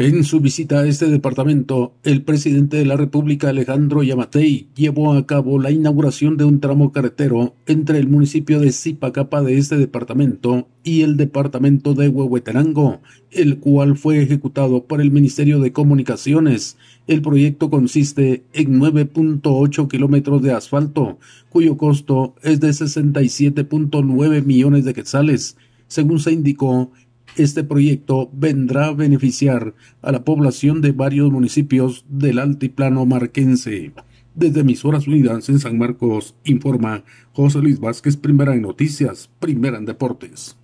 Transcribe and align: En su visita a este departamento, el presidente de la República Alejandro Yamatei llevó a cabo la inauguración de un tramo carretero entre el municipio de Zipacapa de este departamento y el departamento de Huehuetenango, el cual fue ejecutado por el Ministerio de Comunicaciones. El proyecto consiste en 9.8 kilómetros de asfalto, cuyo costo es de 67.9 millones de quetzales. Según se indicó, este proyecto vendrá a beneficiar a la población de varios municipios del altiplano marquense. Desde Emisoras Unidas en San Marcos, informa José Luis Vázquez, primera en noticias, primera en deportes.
En 0.00 0.24
su 0.24 0.40
visita 0.40 0.78
a 0.78 0.86
este 0.86 1.10
departamento, 1.10 1.92
el 2.04 2.22
presidente 2.22 2.78
de 2.78 2.86
la 2.86 2.96
República 2.96 3.50
Alejandro 3.50 4.02
Yamatei 4.02 4.66
llevó 4.74 5.12
a 5.12 5.26
cabo 5.26 5.58
la 5.58 5.72
inauguración 5.72 6.38
de 6.38 6.44
un 6.44 6.58
tramo 6.58 6.90
carretero 6.90 7.54
entre 7.66 7.98
el 7.98 8.08
municipio 8.08 8.60
de 8.60 8.72
Zipacapa 8.72 9.42
de 9.42 9.58
este 9.58 9.76
departamento 9.76 10.68
y 10.82 11.02
el 11.02 11.18
departamento 11.18 11.92
de 11.92 12.08
Huehuetenango, 12.08 13.02
el 13.30 13.58
cual 13.58 13.98
fue 13.98 14.22
ejecutado 14.22 14.84
por 14.84 15.02
el 15.02 15.10
Ministerio 15.10 15.60
de 15.60 15.74
Comunicaciones. 15.74 16.78
El 17.06 17.20
proyecto 17.20 17.68
consiste 17.68 18.42
en 18.54 18.80
9.8 18.80 19.86
kilómetros 19.86 20.40
de 20.40 20.52
asfalto, 20.52 21.18
cuyo 21.50 21.76
costo 21.76 22.34
es 22.42 22.58
de 22.58 22.70
67.9 22.70 24.44
millones 24.46 24.86
de 24.86 24.94
quetzales. 24.94 25.58
Según 25.88 26.20
se 26.20 26.32
indicó, 26.32 26.90
este 27.36 27.64
proyecto 27.64 28.30
vendrá 28.32 28.86
a 28.86 28.92
beneficiar 28.92 29.74
a 30.02 30.12
la 30.12 30.24
población 30.24 30.80
de 30.80 30.92
varios 30.92 31.30
municipios 31.30 32.04
del 32.08 32.38
altiplano 32.38 33.06
marquense. 33.06 33.92
Desde 34.34 34.60
Emisoras 34.60 35.06
Unidas 35.06 35.48
en 35.48 35.58
San 35.58 35.78
Marcos, 35.78 36.36
informa 36.44 37.04
José 37.32 37.58
Luis 37.60 37.80
Vázquez, 37.80 38.16
primera 38.16 38.54
en 38.54 38.62
noticias, 38.62 39.30
primera 39.40 39.78
en 39.78 39.86
deportes. 39.86 40.59